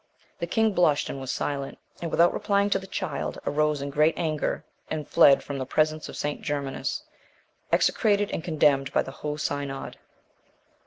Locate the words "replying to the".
2.33-2.87